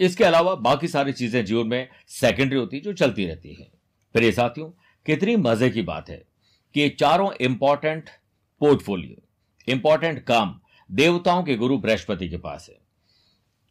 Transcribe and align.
इसके 0.00 0.24
अलावा 0.24 0.54
बाकी 0.56 0.88
सारी 0.88 1.12
चीज़ें 1.12 1.44
जीवन 1.44 1.66
में 1.66 1.88
सेकेंडरी 2.10 2.58
होती 2.58 2.80
जो 2.80 2.92
चलती 2.94 3.26
रहती 3.26 3.54
है। 3.54 3.70
प्रिय 4.14 4.32
साथियों, 4.32 4.68
कितनी 5.06 5.36
मज़े 5.38 5.70
की 5.70 5.82
बात 5.84 6.08
है 6.10 6.22
कि 6.74 6.88
चारों 6.90 7.30
इंपॉर्टेंट 7.40 8.10
पोर्टफोलियो 8.60 9.22
इंपॉर्टेंट 9.68 10.24
काम 10.24 10.58
देवताओं 10.90 11.42
के 11.42 11.56
गुरु 11.56 11.78
बृहस्पति 11.78 12.28
के 12.28 12.36
पास 12.38 12.66
है। 12.70 12.76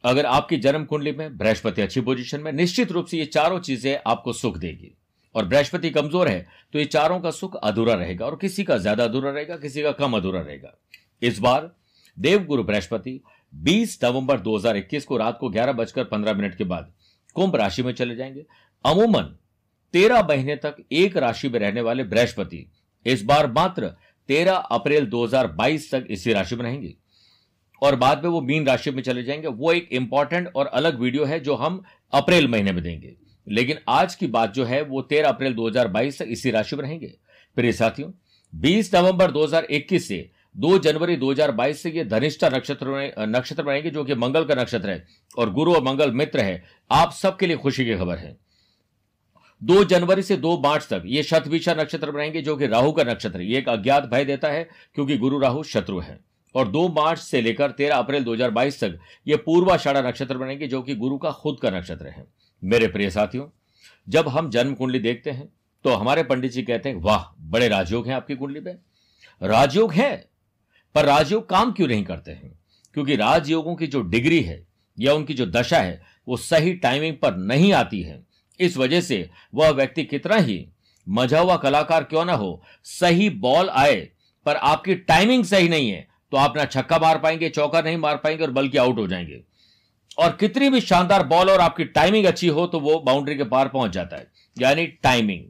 अगर 0.04 0.26
आपकी 0.26 0.58
जन्म 0.58 0.86
कुंडली 0.86 1.12
में 1.12 1.38
बृहस्पति 1.38 1.82
अच्छी 1.82 2.02
पोजीशन 2.02 2.42
में, 2.42 2.52
निश्चित 2.52 2.92
रूप 2.92 3.06
से 3.06 3.18
ये 3.18 3.26
चारों 3.28 3.60
चीज़ें 3.60 3.98
आपको 4.08 4.34
सुख 4.34 4.58
देगी। 4.58 4.96
और 5.36 5.46
बृहस्पति 5.46 5.90
कमज़ोर 5.90 6.28
है 6.28 6.48
तो 6.74 6.80
ये 6.80 6.86
चारों 6.86 7.20
का 7.20 7.32
सुख 7.32 7.56
अधूरा 7.58 7.94
रहेगा 7.94 8.26
और 8.26 8.36
किसी 8.36 8.64
का 8.64 8.78
ज़्यादा 8.78 9.04
अधूरा 9.04 9.32
रहेगा, 9.32 9.56
किसी 9.58 9.82
का 9.84 9.92
कम 9.94 10.14
अधूरा 10.14 10.42
रहेगा। 10.42 10.74
इस 11.22 11.40
बार 11.40 11.72
देवगुरु 12.18 12.64
बृहस्पति 12.64 13.20
20 13.56 14.00
नवंबर 14.04 14.40
2021 14.40 15.06
को 15.06 15.18
रात 15.18 15.38
को 15.40 15.50
ग्यारह 15.50 15.72
बजकर 15.72 16.04
पंद्रह 16.04 16.34
मिनट 16.34 16.56
के 16.56 16.64
बाद 16.64 16.94
कुंभ 17.34 17.56
राशि 17.56 17.84
में 17.84 17.94
चले 17.94 18.16
जाएँगे। 18.16 18.46
अमूमन 18.86 19.38
तेरह 19.94 20.22
महीने 20.22 20.56
तक 20.56 20.76
एक 20.92 21.18
राशि 21.18 21.50
में 21.50 21.60
रहने 21.60 21.82
वाले 21.82 22.04
बृहस्पति 22.04 22.72
इस 23.06 23.24
बार 23.24 23.52
मात्र 23.52 23.88
13 24.28 24.54
अप्रैल 24.54 25.06
2022 25.06 25.92
तक 25.92 26.08
इसी 26.10 26.34
राशि 26.34 26.56
में 26.56 26.64
रहेंगे। 26.64 26.94
और 27.82 27.96
बाद 27.96 28.24
में 28.24 28.30
वो 28.32 28.42
मीन 28.42 28.66
राशि 28.66 28.92
में 28.92 29.04
चले 29.04 29.24
जाएँगे। 29.24 29.48
वो 29.48 29.72
एक 29.72 29.90
इंपॉर्टेंट 29.92 30.52
और 30.56 30.66
अलग 30.66 31.00
वीडियो 31.00 31.26
है 31.26 31.40
जो 31.40 31.56
हम 31.56 31.84
अप्रैल 32.14 32.48
महीने 32.48 32.72
में 32.72 32.84
देंगे। 32.84 33.16
लेकिन 33.48 33.78
आज 33.90 34.16
की 34.16 34.28
बात 34.28 34.54
जो 34.54 34.66
है, 34.66 34.82
वो 34.82 35.02
13 35.02 35.30
अप्रैल 35.30 35.54
2022 35.54 36.20
तक 36.20 36.26
इसी 36.28 36.52
राशि 36.52 36.76
में 36.76 36.84
रहेंगे। 36.84 37.14
प्रिय 37.56 37.72
साथियों 37.72 38.12
20 38.56 38.96
नवंबर 38.96 39.32
2021 39.32 40.08
से 40.08 40.32
2 40.56 40.78
जनवरी 40.80 41.16
2022 41.16 41.82
से 41.84 41.92
ये 41.92 42.04
धनिष्ठा 42.06 42.50
नक्षत्र 42.50 43.14
नक्षत्र 43.20 43.64
बनेंगे 43.64 43.90
जो 43.90 44.04
कि 44.04 44.16
मंगल 44.16 44.46
का 44.46 44.56
नक्षत्र 44.56 44.90
है 44.90 45.06
और 45.38 45.52
गुरु 45.54 45.74
और 45.76 45.84
मंगल 45.84 46.12
मित्र 46.12 46.40
है। 46.40 46.64
आप 46.92 47.12
सबके 47.12 47.48
लिए 47.48 47.58
खुशी 47.58 47.86
की 47.86 47.96
खबर 47.96 48.18
है। 48.18 48.38
दो 49.62 49.84
जनवरी 49.84 50.22
से 50.22 50.38
दो 50.38 50.58
मार्च 50.58 50.88
तक 50.90 51.04
ये 51.06 51.24
शतभिषा 51.24 51.74
नक्षत्र 51.74 52.12
बनाएँगे 52.12 52.42
जो 52.42 52.56
कि 52.56 52.68
राहु 52.68 52.92
का 52.92 53.04
नक्षत्र 53.04 53.40
है। 53.40 53.46
ये 53.46 53.58
एक 53.58 53.70
अज्ञात 53.70 54.06
भय 54.06 54.26
देता 54.26 54.48
है, 54.48 54.68
क्योंकि 54.96 55.18
गुरु 55.18 55.40
राहु 55.40 55.64
शत्रु 55.64 56.00
है। 56.00 56.20
और 56.56 56.68
दो 56.68 56.88
मार्च 56.90 57.20
से 57.20 57.42
लेकर 57.42 57.72
तेरह 57.72 57.96
अप्रैल 57.96 58.24
2022 58.24 58.84
तक 58.84 59.00
ये 59.28 59.36
पूर्वाषाढ़ा 59.36 60.02
नक्षत्र 60.02 60.38
बनेंगे 60.38 60.68
जो 60.68 60.82
कि 60.82 60.96
गुरु 60.96 61.18
का 61.18 61.32
खुद 61.32 61.58
का 61.62 61.70
नक्षत्र 61.70 62.08
है। 62.08 62.26
मेरे 62.64 62.88
प्रिय 62.88 63.10
साथियों, 63.10 63.48
जब 64.10 64.28
हम 64.28 64.50
जन्म 64.50 64.74
कुंडली 64.74 65.00
देखते 65.00 65.32
हैं 65.32 65.50
तो 65.86 65.90
हमारे 65.90 66.24
पंडित 66.24 66.52
जी 66.52 66.62
कहते 66.64 66.90
हैं, 66.90 66.96
वाह, 66.96 67.24
बड़े 67.42 67.68
राजयोग 67.68 68.08
हैं 68.08 68.16
आपकी 68.16 68.36
कुंडली 68.36 68.60
में। 68.60 68.78
राजयोग 69.44 69.94
है? 69.94 70.33
पर 70.96 71.06
राजयोग 71.06 71.50
काम 71.50 71.72
क्यों 71.72 71.88
नहीं 71.88 72.04
करते 72.04 72.32
हैं? 72.32 72.60
क्योंकि 72.96 73.16
राजयोगों 73.16 73.76
की 73.76 73.88
जो 73.88 74.02
डिग्री 74.02 74.42
है 74.42 74.62
या 74.98 75.14
उनकी 75.14 75.34
जो 75.34 75.46
दशा 75.46 75.78
है, 75.78 76.02
वो 76.28 76.38
सही 76.38 76.74
टाइमिंग 76.74 77.16
पर 77.18 77.36
नहीं 77.36 77.72
आती 77.74 78.02
है। 78.02 78.22
इस 78.60 78.78
वजह 78.78 79.02
से 79.02 79.30
वह 79.56 79.70
व्यक्ति 79.70 80.04
कितना 80.04 80.36
ही 80.36 80.66
मज़ा 81.08 81.40
हुआ 81.40 81.56
कलाकार 81.58 82.04
क्यों 82.04 82.26
ना 82.26 82.34
हो, 82.34 82.62
सही 82.84 83.30
बॉल 83.30 83.70
आए, 83.70 83.96
पर 84.46 84.56
आपकी 84.56 84.96
टाइमिंग 84.96 85.44
सही 85.46 85.70
नहीं 85.70 85.90
है 85.90 86.08
तो 86.32 86.38
आप 86.38 86.58
ना 86.58 86.66
छक्का 86.66 86.98
मार 87.00 87.18
पाएँगे, 87.20 87.50
चौका 87.50 87.82
नहीं 87.82 87.98
मार 87.98 88.18
पाएँगे 88.18 88.44
और 88.44 88.52
बल्कि 88.52 88.78
आउट 88.78 89.00
हो 89.00 89.08
जाएँगे। 89.08 89.42
और 90.18 90.38
कितनी 90.40 90.70
भी 90.70 90.82
शानदार 90.82 91.26
बॉल 91.28 91.50
और 91.50 91.60
आपकी 91.60 91.86
टाइमिंग 91.86 92.26
अच्छी 92.26 92.48
हो 92.48 92.66
तो 92.68 92.80
वो 92.80 93.00
बाउंड्री 93.00 93.36
के 93.36 93.44
पार 93.44 93.68
पहुँच 93.68 93.92
जाता 93.92 94.18
है। 94.18 94.28
यानी 94.58 94.86
टाइमिंग 95.04 95.46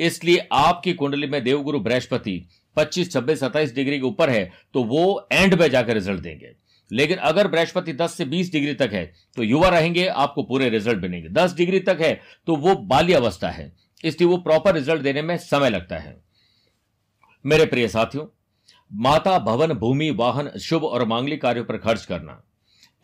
इसलिए 0.00 0.46
आपकी 0.52 0.92
कुंडली 0.92 1.26
में 1.26 1.42
देवगुरु 1.44 1.80
बृहस्पति 1.80 2.44
25, 2.76 3.12
26, 3.12 3.40
27 3.40 3.74
डिग्री 3.74 3.98
के 3.98 4.06
ऊपर 4.06 4.30
है 4.30 4.50
तो 4.74 4.84
वो 4.84 5.28
एंड 5.32 5.54
में 5.54 5.68
जाकर 5.70 5.94
रिज़ल्ट 5.94 6.20
देंगे। 6.20 6.54
लेकिन 6.90 7.18
अगर 7.18 7.48
बृहस्पति 7.48 7.92
10 7.92 8.14
से 8.14 8.24
20 8.24 8.52
डिग्री 8.52 8.74
तक 8.74 8.90
है 8.92 9.04
तो 9.36 9.42
युवा 9.42 9.68
रहेंगे 9.68 10.06
आपको 10.06 10.42
पूरे 10.42 10.68
रिज़ल्ट 10.68 11.02
मिलेंगे। 11.02 11.28
10 11.30 11.54
डिग्री 11.56 11.80
तक 11.80 11.98
है 12.00 12.20
तो 12.46 12.56
वो 12.56 12.74
बाल्य 12.74 13.14
अवस्था 13.14 13.50
है। 13.50 13.72
इसलिए 14.04 14.28
वो 14.28 14.36
प्रॉपर 14.36 14.74
रिज़ल्ट 14.74 15.02
देने 15.02 15.22
में 15.22 15.36
समय 15.38 15.70
लगता 15.70 15.98
है। 15.98 16.16
मेरे 17.44 17.66
प्रिय 17.66 17.88
साथियों 17.88 18.26
माता 18.92 19.38
भवन 19.38 19.72
भूमि 19.72 20.10
वाहन 20.10 20.50
शुभ 20.58 20.84
और 20.84 21.04
मांगलिक 21.04 21.42
कार्यों 21.42 21.64
पर 21.64 21.76
खर्च 21.76 22.04
करना 22.04 22.42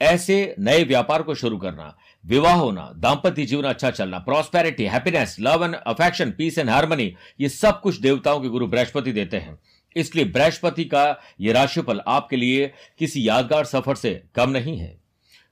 ऐसे 0.00 0.54
नए 0.58 0.84
व्यापार 0.84 1.22
को 1.22 1.34
शुरू 1.34 1.56
करना 1.58 1.96
विवाह 2.24 2.54
होना 2.54 2.90
दाम्पत्य 2.96 3.44
जीवन 3.46 3.64
अच्छा 3.64 3.90
चलना 3.90 4.18
prosperity 4.18 4.84
happiness 4.84 5.36
love 5.40 5.64
and 5.64 5.74
affection 5.74 6.30
peace 6.30 6.58
and 6.58 6.70
harmony 6.70 7.14
ये 7.40 7.48
सब 7.48 7.80
कुछ 7.80 8.00
देवताओं 8.00 8.40
के 8.40 8.48
गुरु 8.48 8.66
बृहस्पति 8.66 9.12
देते 9.12 9.36
हैं। 9.36 9.58
इसलिए 9.96 10.24
बृहस्पति 10.24 10.84
का 10.84 11.04
ये 11.40 11.52
राशिफल 11.52 12.00
आपके 12.06 12.36
लिए 12.36 12.72
किसी 12.98 13.28
यादगार 13.28 13.64
सफ़र 13.64 13.94
से 13.94 14.22
कम 14.34 14.50
नहीं 14.50 14.76
है। 14.78 14.96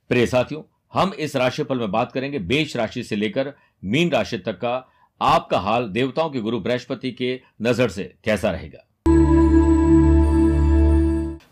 प्रिय 0.09 0.25
साथियों, 0.25 0.61
हम 0.93 1.13
इस 1.13 1.35
राशिफल 1.35 1.79
में 1.79 1.91
बात 1.91 2.11
करेंगे 2.11 2.39
बेश 2.39 2.75
राशि 2.77 3.03
से 3.03 3.15
लेकर 3.15 3.53
मीन 3.83 4.11
राशि 4.11 4.37
तक 4.37 4.59
का। 4.59 4.87
आपका 5.21 5.59
हाल 5.59 5.87
देवताओं 5.89 6.29
के 6.29 6.39
गुरु 6.39 6.59
बृहस्पति 6.59 7.11
के 7.11 7.39
नज़र 7.61 7.89
से 7.89 8.13
कैसा 8.23 8.51
रहेगा? 8.51 8.85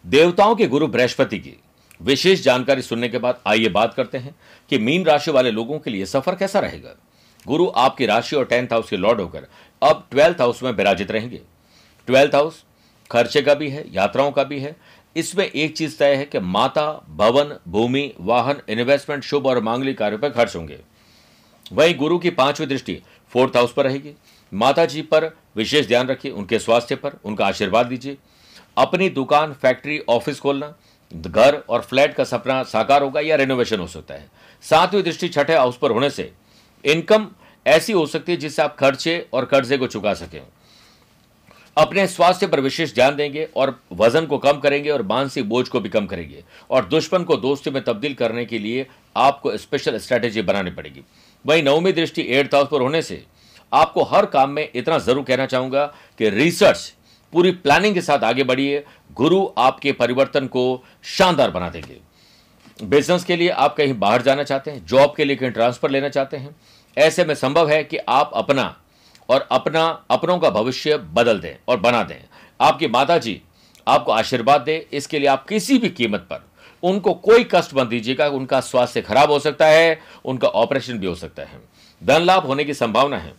देवताओं 0.06 0.56
के 0.56 0.68
गुरु 0.68 0.88
बृहस्पति 0.88 1.40
की 1.40 1.58
विशेष 2.02 2.42
जानकारी 2.44 2.82
सुनने 2.82 3.10
के 3.10 3.18
बाद 3.18 3.40
आइए 3.48 3.70
बात 3.70 3.94
करते 3.94 4.18
हैं 4.18 4.36
कि 4.70 4.78
मीन 4.78 5.06
राशि 5.06 5.32
वाले 5.32 5.52
लोगों 5.52 5.80
के 5.80 5.92
लिए 5.92 6.06
सफ़र 6.06 6.36
कैसा 6.36 6.60
रहेगा। 6.60 6.96
गुरु 7.48 7.68
आपकी 7.76 8.06
राशि 8.06 8.36
और 8.36 8.46
टेंथ 8.46 8.68
हाउस 8.68 8.90
के 8.90 8.98
लॉर्ड 8.98 9.22
होकर 9.22 9.48
अब 9.82 10.08
ट्वेल्थ 10.12 10.42
हाउस 10.42 10.64
में 10.64 10.72
विराजित 10.72 11.12
रहेंगे। 11.12 11.42
ट्वेल्थ 12.08 12.36
हाउस 12.36 12.64
खर्चे 13.12 13.42
का 13.42 13.54
भी 13.54 13.70
है, 13.70 13.86
यात्राओं 13.94 14.32
का 14.32 14.44
भी 14.44 14.60
है। 14.60 14.76
इसमें 15.16 15.46
एक 15.46 15.78
चीज़ 15.78 15.98
तय 15.98 16.16
है 16.16 16.26
कि 16.26 16.40
माता, 16.40 16.92
भवन, 17.10 17.56
भूमि, 17.68 18.14
वाहन 18.20 18.62
इन्वेस्टमेंट 18.70 19.24
शुभ 19.24 19.46
और 19.46 19.62
मांगलिक 19.64 19.98
कार्यों 19.98 20.20
पर 20.20 20.30
खर्च 20.30 20.56
होंगे। 20.56 20.80
वहीं 21.74 21.96
गुरु 21.96 22.18
की 22.20 22.30
पांचवी 22.30 22.66
दृष्टि 22.66 23.02
फोर्थ 23.32 23.56
हाउस 23.56 23.74
पर 23.74 23.84
रहेगी। 23.84 24.14
माता 24.54 24.86
जी 24.86 25.02
पर 25.02 25.32
विशेष 25.56 25.88
ध्यान 25.88 26.08
रखिए, 26.08 26.32
उनके 26.32 26.60
स्वास्थ्य 26.60 26.96
पर 26.96 27.18
उनका 27.26 27.46
आशीर्वाद 27.46 27.86
दीजिए। 27.86 28.18
अपनी 28.78 29.10
दुकान, 29.10 29.54
फैक्ट्री, 29.54 30.00
ऑफ़िस 30.00 30.40
खोलना 30.40 30.74
घर 31.12 31.56
और 31.70 31.82
फ्लैट 31.82 32.14
का 32.14 32.24
सपना 32.24 32.62
साकार 32.66 33.04
होगा 33.04 33.22
या 33.22 33.36
रेनोवेशन 33.36 33.80
हो 33.80 33.88
सकता 33.88 34.14
है। 34.14 34.30
सातवीं 34.64 35.04
दृष्टि 35.04 35.28
छठे 35.30 35.56
हाउस 35.56 35.78
पर 35.78 35.92
होने 35.92 36.10
से 36.10 36.32
इनकम 36.84 37.28
ऐसी 37.66 37.94
हो 37.94 38.06
सकती 38.06 38.32
है 38.32 38.38
जिससे 38.38 38.62
आप 38.62 38.76
खर्चे 38.76 39.26
और 39.34 39.46
कर्जे 39.46 39.78
को 39.78 39.88
चुका 39.88 40.14
सकें। 40.14 40.42
अपने 41.78 42.06
स्वास्थ्य 42.08 42.48
पर 42.48 42.60
विशेष 42.60 42.94
ध्यान 42.96 43.16
देंगे 43.16 43.48
और 43.56 43.80
वज़न 43.94 44.26
को 44.26 44.38
कम 44.38 44.60
करेंगे 44.60 44.90
और 44.90 45.02
मानसिक 45.02 45.50
बोझ 45.50 45.68
को 45.68 45.80
भी 45.80 45.90
कम 45.90 46.06
करेंगे 46.06 46.44
और 46.70 46.86
दुश्मन 46.86 47.24
को 47.24 47.36
दोस्ती 47.38 47.72
में 47.72 47.84
तब्दील 47.84 48.14
करने 48.14 48.46
के 48.46 48.60
लिए 48.60 48.86
आपको 49.16 49.56
स्पेशल 49.58 49.98
स्ट्रैटेजी 49.98 50.42
बनानी 50.42 50.72
पड़ेगी। 50.72 51.04
वही 51.46 51.62
नवमी 51.62 51.92
दृष्टि 51.92 52.26
एट्थ 52.30 52.56
हाउस 52.56 52.68
पर 52.72 52.82
होने 52.82 53.02
से 53.02 53.24
आपको 53.72 54.04
हर 54.06 54.26
काम 54.26 54.50
में 54.50 54.70
इतना 54.76 54.98
ज़रूर 55.00 55.24
कहना 55.24 55.46
चाहूँगा 55.46 55.86
कि 56.20 56.30
रिसर्च 56.30 56.94
पूरी 57.34 57.52
प्लानिंग 57.54 57.94
के 57.94 58.02
साथ 58.02 58.24
आगे 58.24 58.44
बढ़िए। 58.44 58.84
गुरु 59.14 59.46
आपके 59.58 59.92
परिवर्तन 59.92 60.48
को 60.48 60.84
शानदार 61.04 61.52
बना 61.52 61.70
देंगे। 61.70 61.98
बिज़नेस 62.80 63.24
के 63.24 63.36
लिए 63.36 63.50
आप 63.50 63.76
कहीं 63.76 63.94
बाहर 64.00 64.22
जाना 64.22 64.44
चाहते 64.44 64.72
हैं 64.72 64.86
जॉब 64.86 65.14
के 65.18 65.26
लिए 65.26 65.36
कहीं 65.36 65.52
ट्रांसफ़र 65.52 65.90
लेना 65.90 66.10
चाहते 66.10 66.38
हैं, 66.38 66.56
ऐसे 66.98 67.26
में 67.26 67.34
संभव 67.36 67.70
है 67.70 67.84
कि 67.84 67.98
आप 68.00 68.32
अपना 68.34 68.76
और 69.30 69.48
अपना, 69.52 69.86
अपनों 70.12 70.38
का 70.40 70.50
भविष्य 70.50 70.98
बदल 70.98 71.40
दें 71.40 71.56
और 71.68 71.80
बना 71.80 72.04
दें। 72.04 72.16
आपकी 72.60 72.88
माता 72.88 73.18
जी 73.18 73.42
आपको 73.88 74.12
आशीर्वाद 74.12 74.62
दे, 74.62 74.88
इसके 74.94 75.20
लिए 75.20 75.28
आप 75.28 75.48
किसी 75.48 75.78
भी 75.78 75.90
कीमत 75.90 76.28
पर 76.30 76.48
उनको 76.84 77.14
कोई 77.14 77.44
कष्ट 77.52 77.74
मत 77.76 77.88
दीजिएगा, 77.88 78.28
उनका 78.28 78.60
स्वास्थ्य 78.62 79.02
खराब 79.02 79.32
हो 79.32 79.40
सकता 79.40 79.66
है, 79.66 80.00
उनका 80.26 80.48
ऑपरेशन 80.48 81.00
भी 81.00 81.08
हो 81.08 81.16
सकता 81.16 81.44
है। 81.44 81.62
धन 82.02 82.22
लाभ 82.22 82.46
होने 82.46 82.64
की 82.64 82.74
संभावना 82.74 83.18
है। 83.18 83.34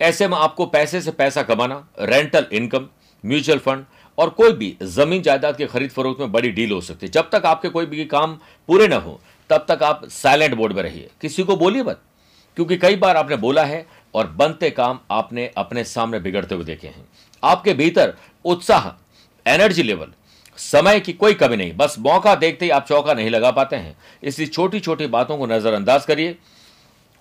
ऐसे 0.00 0.28
में 0.28 0.36
आपको 0.38 0.66
पैसे 0.66 1.00
से 1.00 1.10
पैसा 1.10 1.42
कमाना 1.42 1.86
रेंटल 2.00 2.46
इनकम 2.52 2.88
म्यूचुअल 3.24 3.58
फंड 3.58 3.84
और 4.18 4.30
कोई 4.30 4.52
भी 4.52 4.76
ज़मीन 4.82 5.22
जायदाद 5.22 5.56
के 5.56 5.66
खरीद 5.66 5.90
फरोख्त 5.90 6.20
में 6.20 6.32
बड़ी 6.32 6.50
डील 6.50 6.72
हो 6.72 6.80
सकती 6.80 7.06
है। 7.06 7.12
जब 7.12 7.28
तक 7.30 7.46
आपके 7.46 7.68
कोई 7.68 7.86
भी 7.86 8.04
काम 8.04 8.38
पूरे 8.68 8.88
ना 8.88 8.96
हो, 8.96 9.20
तब 9.50 9.64
तक 9.68 9.82
आप 9.82 10.08
साइलेंट 10.08 10.54
बोर्ड 10.54 10.72
में 10.72 10.82
रहिए। 10.82 11.10
किसी 11.20 11.42
को 11.42 11.56
बोलिए 11.56 11.82
मत, 11.82 12.00
क्योंकि 12.56 12.76
कई 12.76 12.96
बार 12.96 13.16
आपने 13.16 13.36
बोला 13.36 13.64
है 13.64 13.84
और 14.14 14.26
बनते 14.28 14.70
काम 14.70 14.98
आपने 15.10 15.50
अपने 15.56 15.84
सामने 15.84 16.18
बिगड़ते 16.18 16.54
हुए 16.54 16.64
देखे 16.64 16.88
हैं। 16.88 17.04
आपके 17.42 17.74
भीतर 17.74 18.14
उत्साह 18.44 18.90
एनर्जी 19.46 19.82
लेवल 19.82 20.12
समय 20.58 21.00
की 21.00 21.12
कोई 21.12 21.34
कमी 21.34 21.56
नहीं। 21.56 21.72
बस 21.76 21.94
मौका 21.98 22.34
देखते 22.34 22.64
ही 22.64 22.70
आप 22.70 22.86
चौका 22.86 23.14
नहीं 23.14 23.30
लगा 23.30 23.50
पाते 23.50 23.76
हैं। 23.76 23.96
इसलिए 24.22 24.48
छोटी 24.48 24.80
छोटी 24.80 25.06
बातों 25.08 25.38
को 25.38 25.46
नजरअंदाज 25.46 26.04
करिए। 26.04 26.36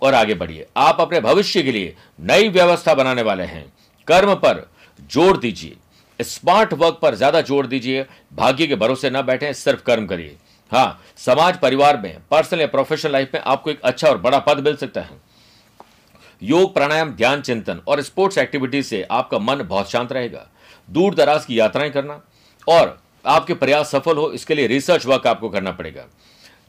और 0.02 0.14
आगे 0.14 0.34
बढ़िए। 0.34 0.66
आप 0.78 1.02
अपने 1.02 1.20
भविष्य 1.22 1.64
के 1.64 1.72
लिए 1.72 1.96
नई 2.22 2.50
व्यवस्था 2.50 2.94
बनाने 2.94 3.22
वाले 3.22 3.44
हैं। 3.44 3.66
कर्म 4.08 4.34
पर 4.36 4.68
ज़ोर 5.12 5.38
दीजिए। 5.38 5.76
स्मार्ट 6.20 6.74
वर्क 6.74 7.00
पर 7.02 7.16
ज़्यादा 7.16 7.42
ज़ोर 7.42 7.68
दीजिए। 7.68 8.06
भाग्य 8.34 8.68
के 8.68 8.76
भरोसे 8.76 9.10
न 9.10 9.22
बैठे, 9.22 9.54
सिर्फ़ 9.54 9.84
कर्म 9.84 10.06
करिए। 10.08 10.36
हाँ 10.72 11.02
समाज, 11.18 11.58
परिवार 11.58 11.98
में 11.98 12.18
पर्सनल 12.32 12.62
या 12.62 12.68
प्रोफेशनल 12.68 13.12
लाइफ 13.12 13.32
में 13.34 13.42
आपको 13.42 13.70
एक 13.70 13.82
अच्छा 13.82 14.08
और 14.08 14.18
बड़ा 14.18 14.40
पद 14.40 14.60
मिल 14.60 14.76
सकता 14.76 15.02
है। 15.02 15.18
योग, 16.42 16.74
प्राणायाम, 16.74 17.12
ध्यान, 17.12 17.42
चिंतन 17.42 17.82
और 17.88 18.02
स्पोर्ट्स 18.02 18.38
एक्टिविटीज़ 18.38 18.88
से 18.88 19.02
आपका 19.04 19.40
मन 19.40 19.64
बहुत 19.64 19.90
शांत 19.92 20.12
रहेगा। 20.12 20.46
दूर 20.90 21.16
दराज 21.16 21.46
की 21.46 21.60
यात्राएँ 21.60 21.92
करना 21.92 22.22
और 22.68 22.98
आपके 23.26 23.54
प्रयास 23.54 23.92
सफल 23.92 24.18
हो, 24.18 24.32
इसके 24.32 24.56
लिए 24.56 24.68
रिसर्च 24.68 25.06
वर्क 25.06 25.28
आपको 25.28 25.50
करना 25.50 25.72
पड़ेगा। 25.72 26.06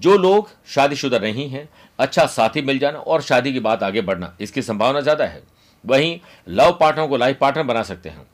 जो 0.00 0.16
लोग 0.18 0.50
शादीशुदा 0.74 1.18
नहीं 1.18 1.48
हैं 1.48 1.68
अच्छा 1.98 2.26
साथी 2.28 2.62
मिल 2.62 2.78
जाना 2.78 2.98
और 2.98 3.22
शादी 3.22 3.52
की 3.52 3.60
बात 3.60 3.82
आगे 3.82 4.00
बढ़ना, 4.02 4.34
इसकी 4.40 4.62
संभावना 4.62 5.00
ज़्यादा 5.00 5.24
है। 5.24 5.42
वहीं 5.84 6.18
लव 6.48 6.76
पार्टनर 6.80 7.06
को 7.06 7.16
लाइफ 7.16 7.38
पार्टनर 7.40 7.62
बना 7.64 7.82
सकते 7.82 8.08
हैं। 8.08 8.26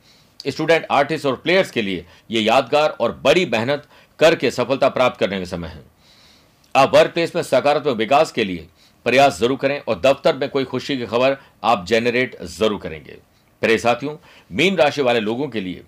स्टूडेंट, 0.46 0.86
आर्टिस्ट 0.90 1.26
और 1.26 1.36
प्लेयर्स 1.36 1.70
के 1.70 1.82
लिए 1.82 2.04
ये 2.30 2.40
यादगार 2.42 2.90
और 2.90 3.20
बड़ी 3.24 3.44
मेहनत 3.46 3.86
करके 4.18 4.50
सफलता 4.50 4.88
प्राप्त 4.90 5.20
करने 5.20 5.38
का 5.38 5.44
समय 5.46 5.68
है। 5.68 5.82
आप 6.74 6.94
वर्क 6.94 7.12
प्लेस 7.12 7.34
में 7.36 7.42
सकारात्मक 7.42 7.96
विकास 7.96 8.32
के 8.32 8.44
लिए 8.44 8.66
प्रयास 9.06 9.38
ज़रूर 9.38 9.56
करें 9.56 9.80
और 9.80 10.00
दफ्तर 10.00 10.36
में 10.36 10.48
कोई 10.48 10.64
खुशी 10.64 10.96
की 10.96 11.06
खबर 11.06 11.36
आप 11.64 11.84
जेनरेट 11.86 12.36
ज़रूर 12.44 12.78
करेंगे। 12.78 13.16
प्रिय 13.62 13.78
साथियों, 13.78 14.16
मीन 14.50 14.76
राशि 14.76 15.02
वाले 15.02 15.20
लोगों 15.20 15.48
के 15.48 15.60
लिए 15.60 15.82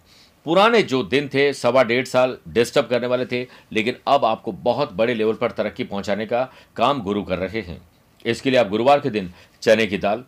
पुराने 0.48 0.82
जो 0.82 1.02
दिन 1.02 1.28
थे, 1.28 1.52
सवा 1.52 1.82
डेढ़ 1.82 2.04
साल 2.04 2.36
डिस्टर्ब 2.48 2.86
करने 2.86 3.06
वाले 3.06 3.26
थे, 3.26 3.46
लेकिन 3.72 3.96
अब 4.06 4.24
आपको 4.24 4.52
बहुत 4.52 4.92
बड़े 4.92 5.14
लेवल 5.14 5.34
पर 5.34 5.50
तरक्की 5.50 5.84
पहुँचाने 5.84 6.26
का 6.26 6.52
काम 6.76 7.02
गुरु 7.02 7.22
कर 7.22 7.38
रहे 7.38 7.60
हैं। 7.60 7.80
इसके 8.26 8.50
लिए 8.50 8.58
आप 8.60 8.68
गुरुवार 8.68 9.00
के 9.00 9.10
दिन 9.10 9.32
चने 9.62 9.86
की 9.86 9.98
दाल, 9.98 10.24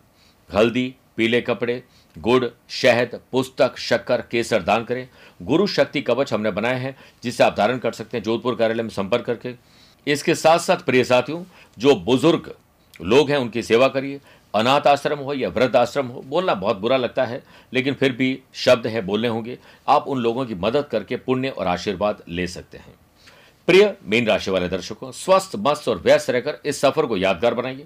हल्दी, 0.55 0.95
पीले 1.17 1.41
कपड़े, 1.41 1.83
गुड़, 2.17 2.45
शहद, 2.69 3.19
पुस्तक, 3.31 3.77
शक्कर, 3.77 4.21
केसर 4.21 4.63
दान 4.63 4.83
करें। 4.83 5.07
गुरु 5.41 5.67
शक्ति 5.67 6.01
कवच 6.01 6.33
हमने 6.33 6.51
बनाए 6.51 6.79
हैं, 6.79 6.95
जिसे 7.23 7.43
आप 7.43 7.55
धारण 7.57 7.77
कर 7.77 7.91
सकते 7.91 8.17
हैं 8.17 8.23
जोधपुर 8.23 8.55
कार्यालय 8.55 8.83
में 8.83 8.89
संपर्क 8.89 9.25
करके। 9.25 9.55
इसके 10.07 10.35
साथ 10.35 10.59
साथ 10.59 10.77
प्रिय 10.77 11.03
साथियों, 11.03 11.43
जो 11.77 11.95
बुज़ुर्ग 11.95 12.55
लोग 13.01 13.29
हैं, 13.29 13.37
उनकी 13.37 13.63
सेवा 13.63 13.87
करिए। 13.87 14.19
अनाथ 14.53 14.87
आश्रम 14.87 15.19
हो 15.19 15.33
या 15.33 15.49
वृद्ध 15.49 15.75
आश्रम 15.75 16.07
हो, 16.07 16.21
बोलना 16.21 16.53
बहुत 16.53 16.77
बुरा 16.77 16.97
लगता 16.97 17.25
है, 17.25 17.43
लेकिन 17.73 17.93
फिर 17.93 18.11
भी 18.11 18.39
शब्द 18.53 18.87
है, 18.87 19.01
बोलने 19.01 19.27
होंगे। 19.27 19.57
आप 19.87 20.07
उन 20.07 20.19
लोगों 20.19 20.45
की 20.45 20.55
मदद 20.55 20.85
करके 20.85 21.15
पुण्य 21.15 21.49
और 21.49 21.67
आशीर्वाद 21.67 22.23
ले 22.29 22.47
सकते 22.47 22.77
हैं। 22.77 22.93
प्रिय 23.67 23.95
मीन 24.05 24.27
राशि 24.27 24.51
वाले 24.51 24.69
दर्शकों, 24.69 25.11
स्वस्थ, 25.11 25.51
मस्त 25.57 25.87
और 25.89 26.01
व्यस्त 26.01 26.29
रहकर 26.29 26.59
इस 26.65 26.81
सफ़र 26.81 27.05
को 27.05 27.17
यादगार 27.17 27.53
बनाइए। 27.53 27.85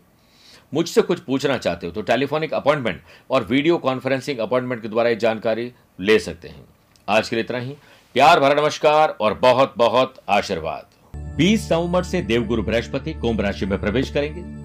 मुझसे 0.73 1.01
कुछ 1.01 1.19
पूछना 1.19 1.57
चाहते 1.57 1.87
हो 1.87 1.93
तो 1.93 2.01
टेलीफोनिक 2.01 2.53
अपॉइंटमेंट 2.53 3.01
और 3.31 3.43
वीडियो 3.43 3.77
कॉन्फ्रेंसिंग 3.77 4.39
अपॉइंटमेंट 4.39 4.81
के 4.81 4.87
द्वारा 4.87 5.09
ये 5.09 5.15
जानकारी 5.15 5.71
ले 5.99 6.19
सकते 6.19 6.47
हैं। 6.47 6.65
आज 7.07 7.29
के 7.29 7.35
लिए 7.35 7.43
इतना 7.43 7.57
ही। 7.57 7.75
प्यार 8.15 8.39
भरा 8.39 8.61
नमस्कार 8.61 9.17
और 9.21 9.33
बहुत 9.33 9.73
बहुत 9.77 10.15
आशीर्वाद। 10.29 11.35
20 11.37 11.71
नवंबर 11.71 12.03
से 12.03 12.21
देवगुरु 12.21 12.63
बृहस्पति 12.63 13.13
कुंभ 13.13 13.41
राशि 13.41 13.65
में 13.65 13.79
प्रवेश 13.81 14.11
करेंगे। 14.11 14.64